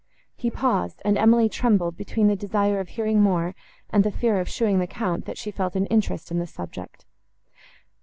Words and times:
He 0.35 0.49
paused, 0.49 0.99
and 1.05 1.15
Emily 1.15 1.47
trembled, 1.47 1.95
between 1.95 2.25
the 2.25 2.35
desire 2.35 2.79
of 2.79 2.87
hearing 2.89 3.21
more 3.21 3.53
and 3.91 4.03
the 4.03 4.09
fear 4.09 4.39
of 4.39 4.49
showing 4.49 4.79
the 4.79 4.87
Count, 4.87 5.25
that 5.25 5.37
she 5.37 5.51
felt 5.51 5.75
an 5.75 5.85
interest 5.85 6.31
on 6.31 6.39
the 6.39 6.47
subject. 6.47 7.05